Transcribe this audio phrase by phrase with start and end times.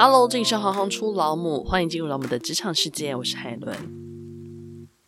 [0.00, 3.76] Hello，这里是行行出老母，欢迎进入老母的职场世界，我是海伦。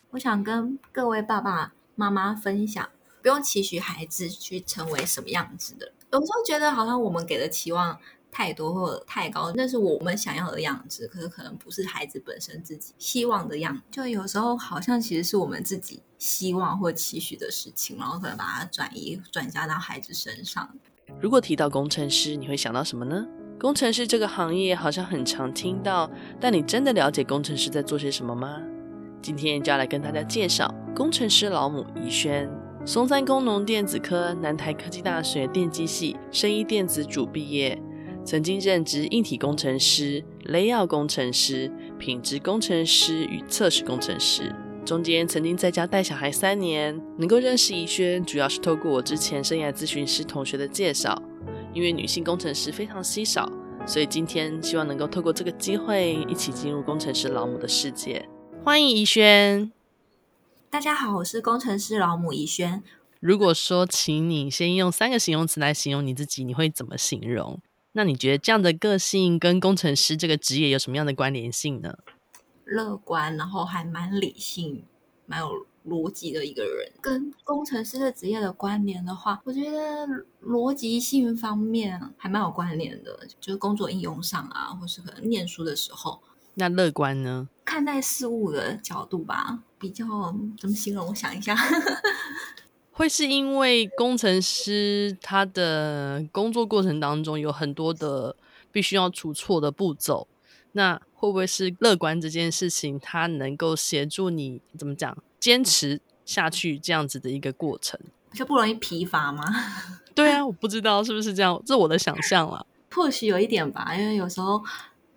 [0.09, 2.89] 我想跟各位爸爸妈妈分享，
[3.21, 5.93] 不用期许孩子去成为什么样子的。
[6.11, 7.97] 有时候觉得好像我们给的期望
[8.29, 13.81] 太多或者太高，那是我们想要的样子，可是可能不是孩子本身自己希望的样子。
[13.89, 20.69] 就有时候好像其实是我们自己希望或期许的事情，然后可能把它转移转嫁到孩子身上。
[21.21, 23.25] 如果提到工程师，你会想到什么呢？
[23.61, 28.59] 工程师这个行业好像很常听到，但你真的了解工程师在做些什么吗？
[29.21, 32.49] 今天就要来跟大家介绍工程师老母宜萱，
[32.87, 37.79] 松山工农电子科、南台科技大学电机系生医电子组毕业，
[38.25, 44.51] 曾经任职硬体工程师、Layout 工程师、品质工程师与测试工程师，
[44.83, 46.99] 中间曾经在家带小孩三年。
[47.19, 51.21] 能够认识宜萱，主要是透过我之前生涯咨询师同学的介绍。
[51.73, 53.49] 因为女性工程师非常稀少，
[53.87, 58.27] 所以今天希望能够透过这个机会，一起进入工程师老母的世界。
[58.61, 59.71] 欢迎怡萱。
[60.69, 62.83] 大家好，我是工程师老母怡萱。
[63.21, 67.61] 如果说，请你先用三个形容词来形容你自己，你会怎么形容？
[67.93, 71.99] 那你觉得这样的个性跟工程师这个职业有什么样的关联性呢？
[72.65, 74.83] 乐观，然后还蛮理性，
[75.25, 75.65] 蛮有。
[75.87, 80.07] 逻辑的一个人，跟工程师的职业的关联的话，我觉得
[80.43, 86.21] 逻辑性方面还蛮有关联的，就是工作应用上啊，或是可能念书的时候。
[86.55, 87.47] 那乐观呢？
[87.63, 90.05] 看待事物的角度吧，比较
[90.59, 91.07] 怎么形容？
[91.07, 91.55] 我想一下，
[92.91, 98.35] 会是因为工程师他的工作过程当中有很多的
[98.71, 100.27] 必须要出错的步骤，
[100.73, 105.17] 那会不会是乐观这件事情，它能够协助你怎么讲？
[105.41, 107.99] 坚持下去这样子的一个过程，
[108.33, 109.43] 就不容易疲乏吗？
[110.15, 112.65] 对啊，我不知道是不是这样，这是我的想象了。
[112.93, 114.63] 或许有一点吧，因为有时候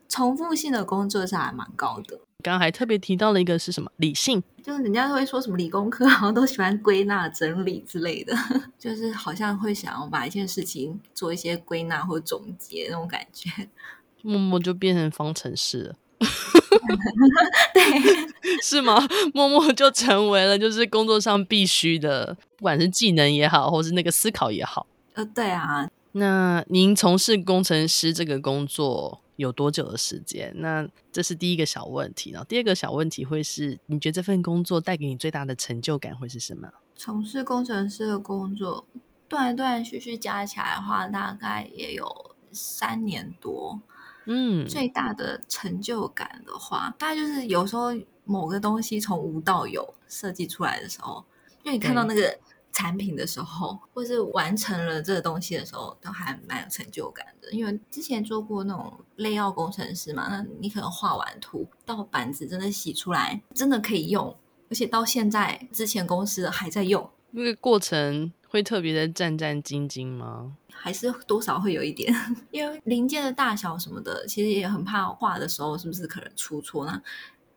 [0.08, 2.18] 重复性的工作是还蛮高的。
[2.42, 3.90] 刚刚还特别提到了一个是什么？
[3.96, 8.36] 理性，就是人家都会说什么理工科好像都喜欢归纳整理之类的，
[8.78, 13.50] 就是好像会想要把一件事情做一些归纳或总结那种感觉。
[14.22, 15.96] 默默就变成方程式了。
[17.74, 17.82] 对，
[18.62, 19.06] 是吗？
[19.34, 24.86] 默默就成为了就是工作上必须的，不管是技能也好，或是那个思考也好。
[25.14, 25.88] 呃，对啊。
[26.12, 30.52] 那您从事工程师这个工作有多久的时间？
[30.58, 32.30] 那这是第一个小问题。
[32.30, 36.68] 然后第二个小问题会是，你觉得这份工作带给你最大的成就感会是什么？
[36.94, 38.86] 从事工程师的工作，
[39.28, 43.80] 断断续续加起来的话，大概也有三年多。
[44.26, 47.88] 嗯，最大的成就感的话，大概就是有时候
[48.24, 51.24] 某个东西从无到有设计出来的时候，
[51.62, 52.38] 因为你看到那个
[52.72, 57.50] 产品的时候，或是完成了这个东西的时候，都还蛮有成就感的。
[57.52, 64.36] 因为之前做过那种 Layout 工程师嘛，那你可能画完图到板子真的洗出来，真的可以用，
[64.70, 70.52] 而且到现在之前公司还在用，那个过程会特别的战战兢兢吗？
[70.70, 72.14] 还是多少会有一点，
[72.52, 77.02] 因为零件的大小什么的，其实也很怕画的时候是不是可能出错，那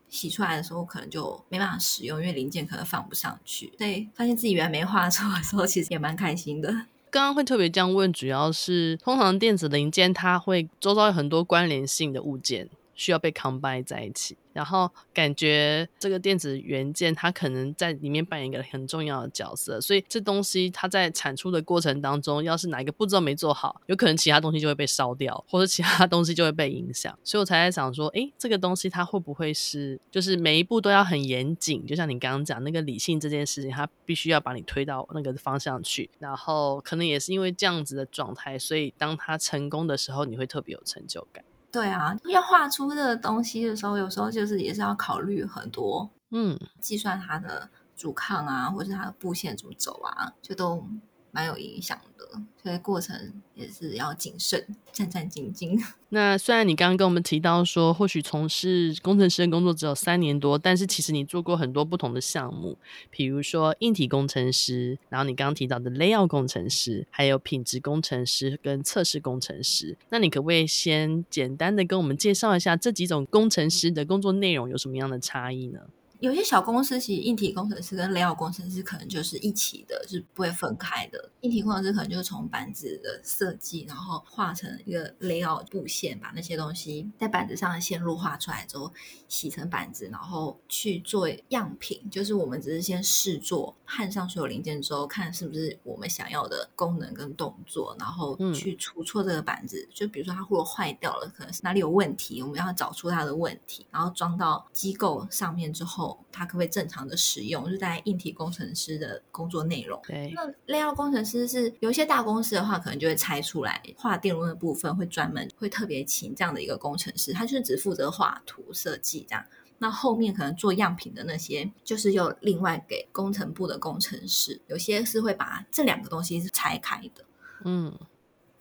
[0.08, 3.72] 洗出来的时候可能就没办法使用，因为零件可能放不上去。
[3.78, 6.68] 所以发现自己原来没画错的时候，其实也蛮开心的。
[7.10, 12.68] 刚刚会特别这样问，主要是通常电子零件它会周遭有很多关联性的物件。
[12.98, 27.16] 需要被 combine 在一起，然后感觉这个电子元件它可能在里面扮演一个很重要的角色，所以这东西它在产出的过程当中，要是哪一个步骤没做好，有可能其他东西就会被烧掉，或者其他东西就会被影响。
[27.22, 31.86] 所以我才在想说，诶，这个东西它会不会是，就是每一步都要很严谨？
[31.86, 41.44] 就像你刚刚讲那个理性这件事情，它必须要把你推到那个方向去，然后可能也是因为这样子的状态，所以当它成功的时候，你会特别有成就感。
[41.78, 50.84] 对啊，要画出这个东西的时候，有时候就是也是要考虑很多，嗯，计算它的阻抗啊，或者它的布线怎么走啊，就都。
[51.30, 55.82] 蛮有影响的，所以过程也是要谨慎、战战兢兢。
[56.10, 62.76] 那虽然你刚刚跟我们提到说，或许从事工程师的工作只有三年多，但是其实你做过很多不同的项目，
[63.10, 69.96] 比如说硬体工程师，然后你刚刚提到的 Layout 工程师，还有品质工程师跟测试工程师。
[70.10, 75.80] 那你可不可以先简单的跟我们介绍一下这几种工程师的工作内容有什么样的差异呢？
[76.20, 81.30] 有些小公司其实硬体工程师跟 layout 工程师可能就是一起的，是不会分开的。
[81.42, 88.92] 硬体工程师可能就是从板子的设计，然后画成一个 layout 布线，把那些东西在板子上的线路画出来之后，
[89.28, 92.10] 洗成板子，然后去做样品。
[92.10, 99.86] 就是我们只是先试做，焊上所有零件之后，看是不是我们想要的功能跟动作，然后去除错这个板子。
[99.88, 106.07] 嗯、就比如说它如果坏掉了，可能是哪里有问题，我们要找出它的问题，然后装到机构上面之后。
[106.30, 107.64] 它可不可以正常的使用？
[107.64, 110.00] 就是在硬体工程师的工作内容。
[110.06, 119.44] 对，那 layout 工程师是有一些大公司的话，可能就会拆出来画电路的部分，会专门会特别请这样的一个工程师，他就是只负责画图设计这样。
[119.78, 124.60] 那后面可能做样品的那些，就是又另外给工程部的工程师。
[124.66, 127.24] 有些是会把这两个东西是拆开的。
[127.64, 127.98] 嗯，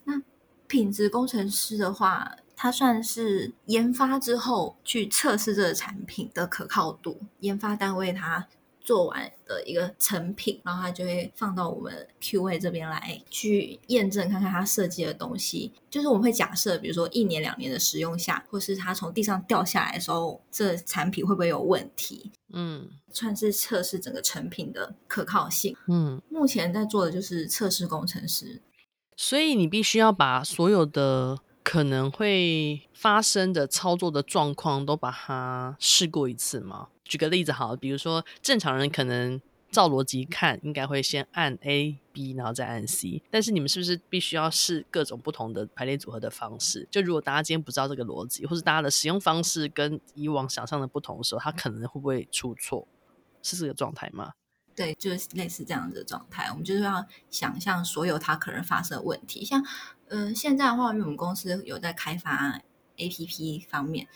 [0.03, 0.21] 那
[0.67, 2.37] 品质工程师的话。
[2.59, 8.47] 它算是研发之后去测试这个产品的可靠度，研发单位它
[8.81, 15.71] 做完的一个成品，然后它就会放到我们 QA 这边来去验证，看看它设计的东西。
[15.91, 22.31] 就是我们会假设，比如说一年两年的使用下，或是它从地上掉下来的时候，这产品会不会有问题？
[22.51, 25.77] 嗯，算是测试整个成品的可靠性。
[25.87, 28.63] 嗯，目前在做的就是测试工程师，
[29.15, 31.37] 所以你必须要把所有的。
[31.67, 36.87] 可能会发生的操作的状况都把它试过一次吗？
[37.03, 43.21] 举个例子好，比如说正常人可能照逻辑看，应该会先按 A、B，然后再按 C。
[43.29, 46.87] 但是你们是不是必须要试各种不同的排列组合的方式？
[46.89, 52.87] 就如果大家今天不知道这个逻辑，或是大家的使用方式跟以往想象的不同的时候，它可能会不会出错？
[53.43, 54.31] 是这个状态吗？
[54.77, 56.47] 对，就是类似这样子的状态。
[56.51, 59.61] 我们就是要想象所有它可能发生的问题，像。
[60.09, 62.61] 嗯、呃，现在的话，因为我们公司有在开发
[62.95, 64.07] APP 方面，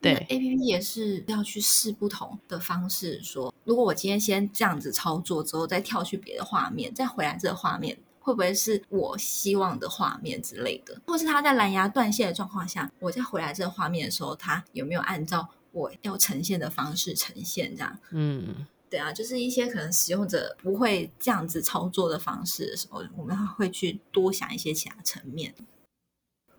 [0.00, 3.44] 对 APP 也是要去试不同的方式说。
[3.44, 11.00] 说如果我今天先这样子操作之后，再跳去别的画面，再回来这个画面，会不会是我希望的画面之类的？
[11.06, 17.76] 或是他在蓝牙断线的状况下，我再回来这个画面的时候，它有没有按照我要呈现的方式呈现？
[17.76, 18.66] 这样，嗯。
[18.96, 25.54] 对啊，就是一些可能使用者不会这样子操作的方式的时候，我们会去多想一些其他层面。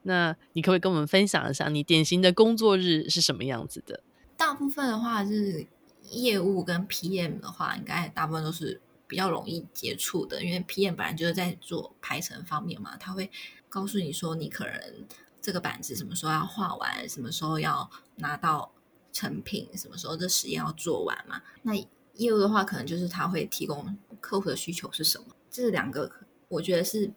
[0.04, 4.04] 那你可不可以跟我们分享一下，你典型的工作日是什么样子的？
[4.38, 5.66] 大部分的话是
[6.12, 13.32] 业务跟 PM 的话，应该大部分都是比较容易接触的，因为 PM 本来就是在做排程方面嘛，他会
[13.68, 15.08] 告诉你说，你可能
[15.42, 18.72] 这个板子什么时候要画完，什么时候要拿到
[19.12, 21.74] 成品，什么时候这实验要做完嘛，那。
[22.18, 26.12] 业务的话，可能就是他会提供客户的需求是什么，这两个
[26.50, 27.12] 我觉得是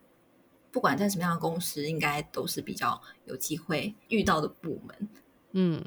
[0.70, 5.08] 不管在什么样的公司，应该都是比较有机会遇到的部门，
[5.52, 5.84] 嗯，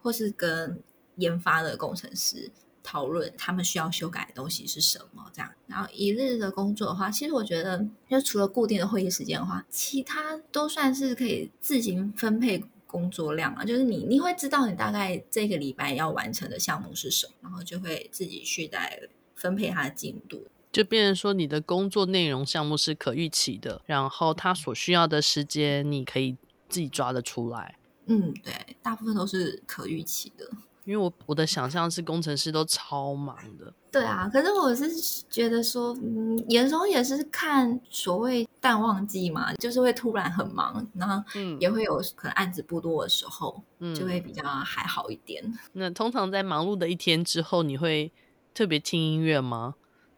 [0.00, 0.82] 或是跟
[1.16, 2.50] 研发的工程师
[2.82, 5.50] 讨论他们需要修改的东西是什么，这样。
[5.66, 12.64] 然后一日的工作的话，其实我觉得就除了固定的会议时间的话，其他都算是可以自行分配。
[12.94, 26.36] 工作量啊，就是你你会知道你大概这个礼拜要完成的项目是什么，然后就会自己去再分配它的进度，就变成说你的工作内容项目是可预期的，然后它所需要的时间你可以
[26.68, 27.76] 自己抓得出来。
[28.06, 30.48] 嗯，对，大部分都是可预期的。
[30.84, 34.90] 因为我我的想象是工程师都超忙的，对啊，可是我是
[35.30, 41.22] 觉得说，嗯，有时候也是看所谓淡旺季嘛，就是会突然很忙，然后
[41.60, 45.42] 也会有可能案子不多的时候，嗯，就会比较还好一点。
[45.74, 48.10] 那通常在忙碌的一天之后，你会
[48.52, 49.76] 特别听音乐吗？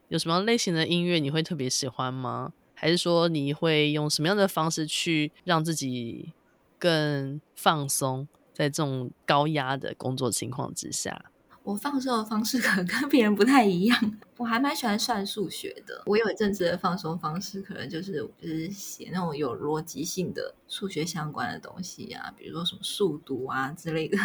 [0.09, 2.53] 有什么类型的音乐你会特别喜欢吗？
[2.73, 6.33] 还是说你会用什么样的方式去让自己
[6.79, 8.27] 更放松？
[8.55, 11.27] 在这种高压的工作情况之下，
[11.67, 14.19] 我放松的方式可能跟别人不太一样。
[14.37, 16.01] 我还蛮喜欢算数学的。
[16.07, 24.17] 我有一阵子的放松方式，可能就是就是写那种有逻辑性的数学相关的东西啊，比如说什么数独啊之类的。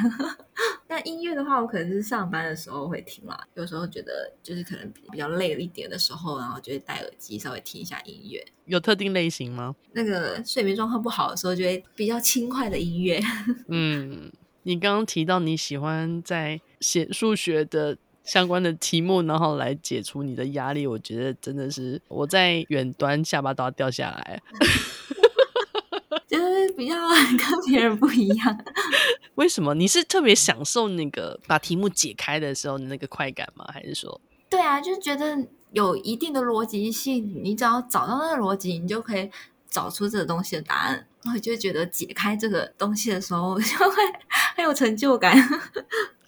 [0.87, 3.47] 那音乐的话，我可能是上班的时候会听啦。
[3.55, 8.45] 有时候觉得就是可能比较累了一点的时候，然后就会戴耳机稍微听一下音乐。
[8.65, 9.75] 有特定类型吗？
[9.93, 13.19] 那个睡眠状况不好的时候，就会比较轻快的音乐。
[13.67, 14.31] 嗯，
[14.61, 24.41] 你刚刚提到你喜欢在写数学的相关的题目，然后来解除你的压力，我觉得真的是我在远端下巴都要掉下来。
[26.27, 26.95] 就是比较
[27.37, 28.57] 跟别人不一样，
[29.35, 29.73] 为什么？
[29.73, 33.65] 你是特别享受那个把题目解开的时候的那个快感吗？
[33.73, 34.21] 还是说？
[34.49, 35.37] 对啊，就是觉得
[35.71, 39.29] 有一定的逻辑性，你只要找到那个逻辑，你就可以
[39.69, 41.05] 找出这个东西的答案。
[41.23, 43.95] 然后就觉得解开这个东西的时候，就会
[44.55, 45.37] 很有成就感。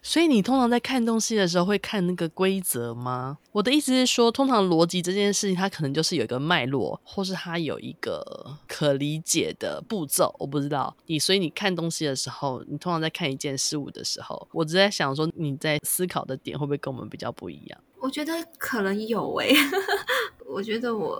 [0.05, 3.37] 所以你通常在看东西的时候会看那个规则吗？
[3.53, 10.35] 我的意思是说，通常逻辑这件事情，它可能就是有一个脉络，或是它有一个可理解的步骤。
[10.37, 17.79] 我不知道你，所以你看东西的时候，你通常在看一件事物的时候，我只在想说，你在思考的点会不会跟我们比较不一样？
[18.01, 19.55] 我觉得可能有诶、欸，
[20.45, 21.17] 我觉得我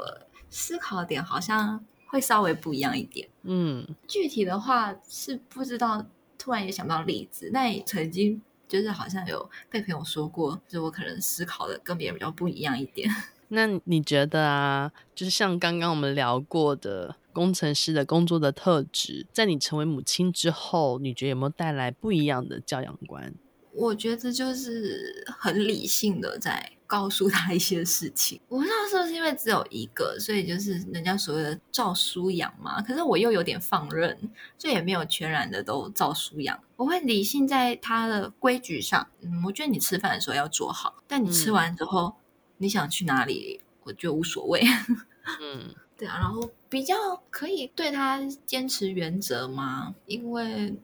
[0.49, 3.25] 思考的点好像会稍微不一样一点。
[3.43, 6.05] 嗯，具体的话是不知道，
[6.37, 7.49] 突然也想不到例子。
[7.53, 8.41] 那也曾经。
[8.73, 13.07] 就是好像有被朋友说过，就我可能思考的跟别人比较不一样一点。
[13.49, 23.35] 那你觉得啊，就是像刚刚我们聊过的工程师的工作的特质，在你成为母亲之后，你觉得有没有带来不一样的教养观？
[23.73, 28.39] 我觉得就是很理性的在告诉他一些事情。
[28.47, 32.79] 我不知道是不是因为只有一个，所以就是人家所谓的照书养嘛。
[32.83, 34.15] 可是我又有点放任，
[34.59, 36.63] 所以也没有全然的都照书养。
[36.75, 39.07] 我会理性在他的规矩上。
[39.21, 42.21] 嗯，我觉得你吃饭的时候要做好，但你吃完之后、嗯、
[42.57, 44.61] 你想去哪里，我觉得无所谓。
[45.41, 46.19] 嗯，对啊。
[46.19, 46.93] 然后比较
[47.31, 49.95] 可以对他坚持原则吗？
[50.05, 50.75] 因为。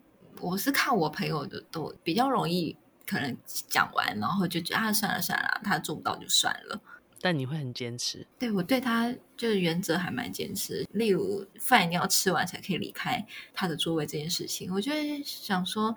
[0.41, 2.73] 我是看我朋友的都比较容易，
[3.09, 3.35] 可能
[3.67, 6.79] 讲完然后就觉得啊，算了算了，他做不到就算了。
[7.19, 8.27] 但你会很坚持？
[8.37, 10.87] 对，我对他就是原则还蛮坚持。
[10.91, 14.91] 例如饭一定要吃完才可以离开他的座位这件事情，我就
[15.25, 15.95] 想说，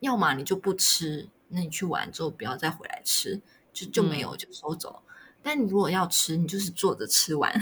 [0.00, 3.40] 要么你就不吃，那你去玩之后不要再回来吃，
[3.72, 5.04] 就就没有就收走。
[5.06, 7.52] 嗯、但你如果要吃，你就是坐着吃完。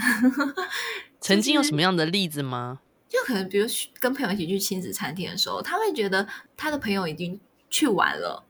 [1.21, 2.79] 曾经有什么样的例子吗？
[3.07, 3.67] 就可能，比如
[3.99, 8.43] 跟朋友一起去亲子餐厅的时候，他会觉得他的朋友已经去玩了，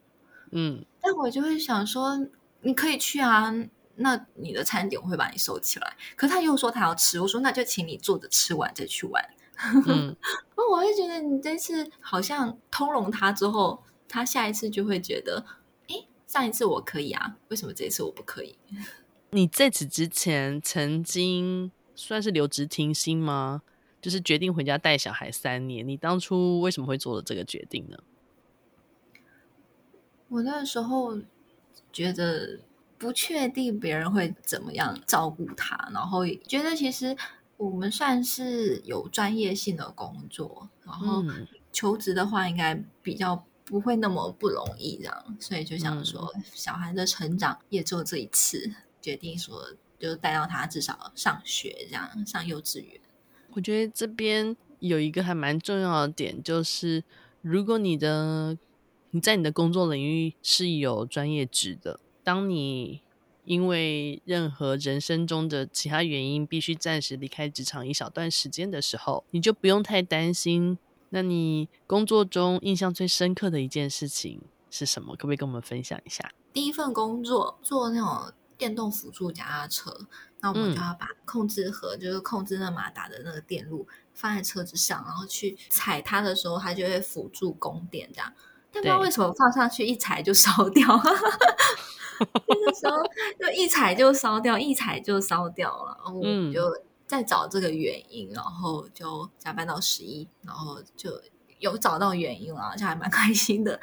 [0.51, 2.27] 嗯，但我就会想说，
[2.61, 3.53] 你可以去啊，
[3.95, 5.95] 那你的餐点我会把你收起来。
[6.15, 9.23] 可他又说他要吃，我说那就请你坐着吃完再去玩。
[9.87, 10.15] 嗯，
[10.71, 15.45] 我会觉得你这次好像通融他之后，他下一次就会觉得，
[15.87, 18.57] 诶，上一次我可以啊，为什么这一次我不可以？
[19.31, 23.61] 你在此之前曾经算是留职停薪吗？
[24.01, 27.97] 就是决定回家带小孩三年，你当初为什么会做了这个决定呢？
[30.31, 31.19] 我那时候
[31.91, 32.57] 觉得
[32.97, 37.15] 不确定别人会怎么样照顾他，然后觉得其实
[37.57, 41.21] 我们算是有专业性的工作，然后
[41.73, 48.71] 求职的话应该比较不会那么不容易这样，所以就想说小孩的成长也做这一次，
[49.01, 53.01] 决定说就带到他至少上学这样，上幼稚园。
[53.53, 57.03] 我觉得这边有一个还蛮重要的点，就是
[57.41, 58.57] 如果你的
[59.11, 63.01] 你在你的工作领域是有专业值的，当你
[63.45, 70.77] 因为任何人生中的其他原因必须暂时离开职场一小段时间的时候，你就不用太担心。
[71.09, 75.15] 那你工作中印象最深刻的一件事情是什么？
[75.15, 76.31] 可不可以跟我们分享一下？
[76.53, 80.07] 第一份工作做那种电动辅助脚踏车。
[80.39, 88.33] 那我们就要把控制盒，嗯、就是控制那马达的那个电路放在车子上，然后去踩它的时候，它就会辅助供电这样。
[88.71, 90.85] 但不知道为什么放上去一踩就烧掉，
[92.19, 92.97] 那个时候
[93.39, 95.97] 就一踩就烧掉，一踩就烧掉了。
[96.03, 96.61] 然后我们就
[97.05, 101.21] 在找这个原因，然后就加班到十一，然后就
[101.59, 103.79] 有找到原因了，就还蛮 开心的。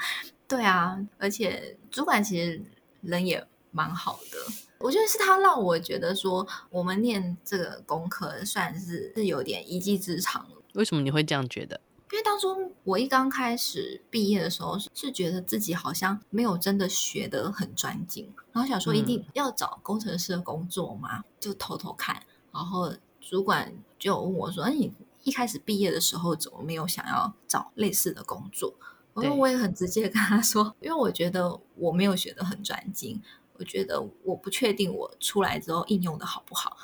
[0.47, 2.63] 对啊，而且主管其实
[3.03, 4.39] 人也蛮好的。
[4.79, 10.47] 我觉得是他让我觉得说，我们念这个功课算是是有点一技之长。
[10.75, 11.81] 为什么你会这样觉得？
[12.11, 22.23] 因为当初我一刚开始毕业的时候，是觉得自己好像没有真的学得很专精，然后想说一定要找工程师的工作嘛，嗯、就偷偷看。
[22.53, 24.93] 然后主管就问我说：“哎，你
[25.25, 28.75] 一开始毕业的时候怎么没有想要找类似的工作？”
[29.13, 33.21] 我说我也很直接跟他说，因为我觉得我没有学得很专精。
[33.55, 36.77] 我觉得我不确定我出来之后应用的好不好。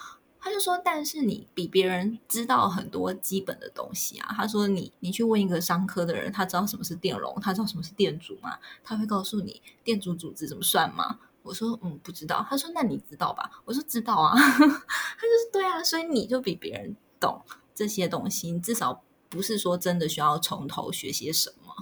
[0.44, 8.58] 他就说：“但是你比别人知道很多基本的东西啊。”他说你：“你去问一个商科的人，他知道什么是电容，他知道什么是电阻吗？
[8.84, 14.36] 他会告诉你电阻阻值怎么算吗？”我说：“嗯，不知道。”他说：“那你知道吧？”我说：“知道啊。
[14.36, 17.40] ”他就是：“对啊，所以你就比别人懂
[17.74, 21.74] 这些东西，你至少不是说真的需要从头学些什么。”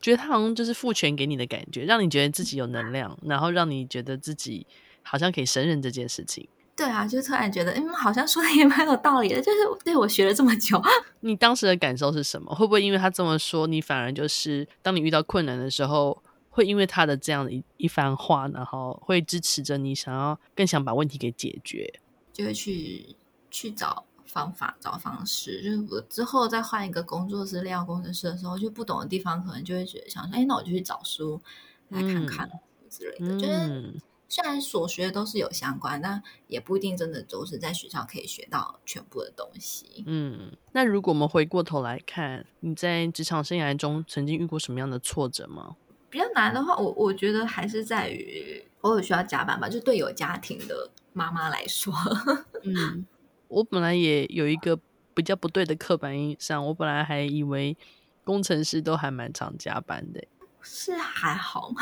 [0.00, 4.66] 觉得他好像就是赋权给你的感觉，让你觉得自己有能量，然后让你觉得自己
[5.02, 6.48] 好像可以胜任这件事情。
[6.76, 9.40] 对啊，就突然觉得，嗯，好像说的也蛮有道理的。
[9.40, 10.80] 就是对我学了这么久，
[11.20, 12.54] 你当时的感受是什么？
[12.54, 22.00] 会不会因为他这么说，你反而就是当你遇到困难的时候，会因为他的这样的一一番话，然后会支持着你，想要更想把问题给解决，
[22.32, 23.16] 就会去
[23.50, 24.04] 去找。
[24.28, 31.40] 方法找方式，就是我之后再换一个工作室，料工程师的时候，就不懂的地方，可能就会觉得想说，哎，那我就去找书
[31.88, 32.50] 来看看
[32.90, 33.34] 之类的。
[33.34, 33.94] 嗯、就是
[34.28, 40.04] 虽然所学的都是有相关，但也不一定真的都是在学校可以学到全部的东西。
[40.06, 45.76] 嗯，那如果我们回过头来看，你在职场生涯中曾经遇过什么样的挫折吗？
[46.10, 49.68] 比较难的话，我我觉得还是在于偶尔需要加班吧。
[49.68, 51.92] 就对有家庭的妈妈来说，
[52.64, 53.06] 嗯，
[53.48, 54.78] 我本来也有一个
[55.14, 57.76] 比较不对的刻板印象，我本来还以为
[58.24, 60.24] 工程师都还蛮常加班的，
[60.62, 61.80] 是还好吗？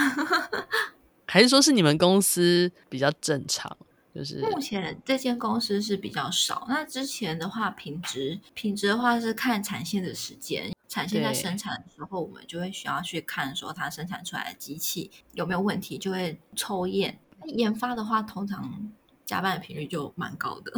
[1.35, 3.77] 还是说是你们公司比较正常？
[4.15, 6.65] 就是目前这间公司是比较少。
[6.69, 10.73] 那之前的话，品质品质的话是看产线的时间。
[10.89, 17.19] 产线在生产的时候，我们就会需要去看说它生产出来的机器有没有问题，就会抽验。
[17.47, 18.89] 研发的话，通常
[19.27, 20.73] 加班的频率就蛮高的。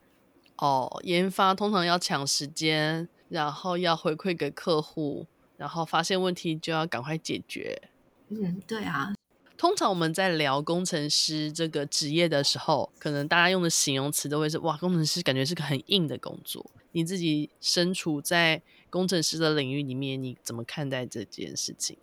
[0.60, 7.88] 哦，研发通常要抢时间，然后要回馈给客户，然后发现问题就要赶快解决。
[8.28, 9.14] 嗯，对啊。
[9.56, 16.70] 通常我们在聊工程师这个职业的时候，可能大家用的形容词都会是“哇，工程师感觉是个很硬的工作”。
[16.92, 21.96] 你自己身处在工程师的领域里面，你怎么看待这件事情？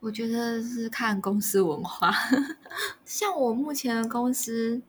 [0.00, 2.12] 我觉得是看公司文化。
[3.04, 4.80] 像我目前的公司，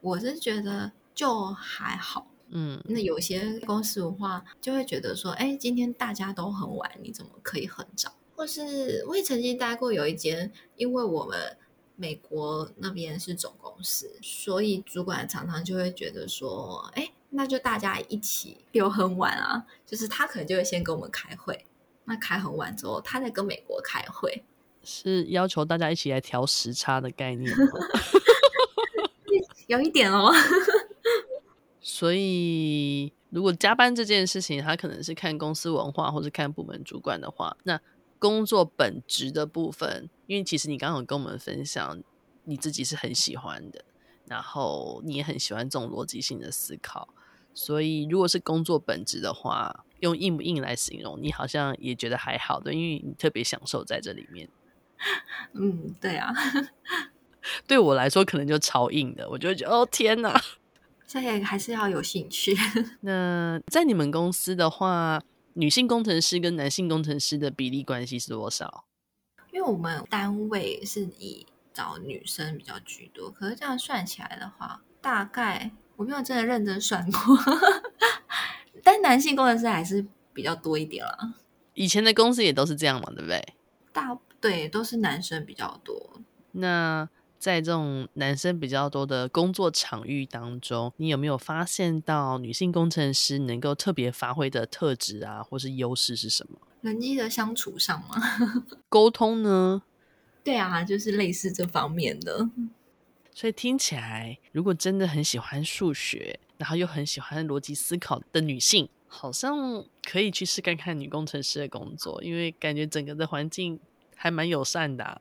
[0.00, 2.26] 我是觉得就还好。
[2.48, 8.14] 嗯，那有些公司文化就会觉得说，哎，今天大家都很晚，你怎么可以很早？
[8.34, 11.56] 或是我也曾经待过有一间，因为我们。
[11.96, 21.64] 美国那边是总公司，所以主管常常就会觉得说：“哎，那就大家一起留很晚啊。”就是他可能就会先跟我们开会，
[22.06, 24.42] 那开很晚之后，他再跟美国开会，
[24.82, 27.66] 是要求大家一起来调时差的概念吗？
[29.68, 30.32] 有一点哦。
[31.80, 37.80] 所以，如果加班这件事情，他可能是看公司文化，或是看部门主管的话，那。
[38.24, 42.02] 工作本职的部分，因为其实你刚刚有跟我们分享，
[42.44, 43.84] 你自己是很喜欢的，
[44.26, 47.06] 然后你也很喜欢这种逻辑性的思考，
[47.52, 54.48] 所以如果是工作本质的话，用硬不硬来形容，你好像也觉得还好的，因为你特别享受在这里面。
[55.52, 56.32] 嗯，对啊，
[57.68, 60.40] 对我来说可能就超硬的，我就觉得哦天哪，
[61.06, 62.56] 所以还是要有兴趣。
[63.02, 65.20] 那在你们公司的话，
[65.54, 68.84] 女性工程师跟男性工程师的比例关系是多少？
[69.52, 77.38] 因为我们单位是以找女生比较居多，可是这样算起来的话，大概我没有真的认真算过，
[78.82, 81.34] 但男性工程师还是比较多一点啦。
[81.74, 83.54] 以前的公司也都是这样嘛，对不对？
[83.92, 86.20] 大对，都是男生比较多。
[86.52, 87.08] 那。
[87.44, 96.58] 在这种男生比较多的工作场域当中，你有没有发现到女性工程师能够特别发挥的特质啊，或是优势是什么？
[96.80, 98.16] 人际的相处上吗？
[98.88, 99.82] 沟通呢？
[100.42, 102.48] 对啊，就是类似这方面的。
[103.34, 113.78] 所以听起来，如果真的很喜欢数学，然后又很喜欢逻辑思考的女性，好像可以去试看看女工程师的工作，因为感觉整个的环境
[114.16, 115.20] 还蛮友善的啊。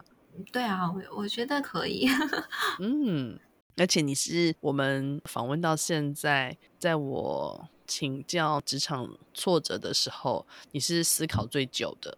[0.52, 2.08] 对啊，我我觉得可以。
[2.80, 3.40] 嗯，
[3.78, 12.18] 而且你是我们访问到现在，在我请教职场挫折的时候，你是思考最久的。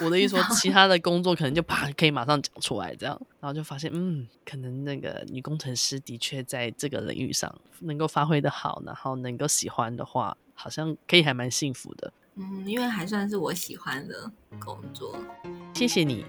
[0.00, 12.12] 我的意思说， 其他的工作可能就啪可以马上讲出来，这样，然后就发现，嗯，可能那个女工程师的确在这个领域上能够发挥的好，然后能够喜欢的话，好像可以还蛮幸福的。
[12.36, 15.18] 嗯，因为还算是我喜欢的工作。
[15.74, 16.24] 谢谢你。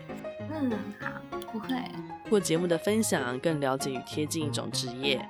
[0.51, 1.09] 嗯，好，
[1.51, 1.67] 不会。
[1.69, 5.23] 通过节目的分享，更了解与贴近一种职业。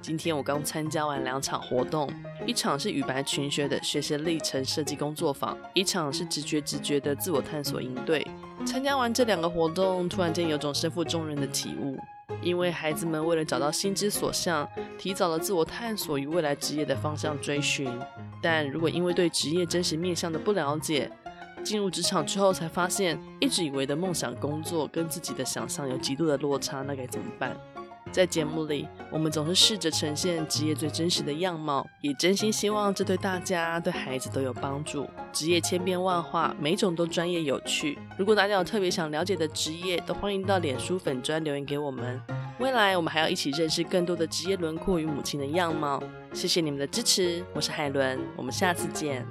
[0.00, 2.08] 今天我刚参加完两场活动，
[2.46, 8.24] 一场是与白群学的学习历程设计工作坊，一场是直觉直觉的自我探索营队。
[8.64, 11.98] 参加完这两个活动，突然间有种身负重任的体悟，
[12.40, 17.90] 因为孩子们为了找到心之所向，提早了自我探索与未来职业的方向追寻。
[18.40, 21.10] 但如果因为对职业真实面向的不了解，
[21.66, 27.56] 进入职场之后才发现，一直以为的梦想工作跟自己的想象有极度的落差，那该怎么办？
[28.12, 35.08] 在节目里，我们总是试着呈现职业最真实的样貌，也真心希望这对大家、对孩子都有帮助。
[35.32, 37.98] 职业千变万化，每种都专业有趣。
[38.16, 42.22] 如果大家有特别想了解的职业，都欢迎到脸书粉专留言给我们。
[42.60, 46.00] 未来我们还要一起认识更多的职业轮廓与母亲的样貌。
[46.32, 49.26] 谢谢你们的支持，我是海伦，我们下次见。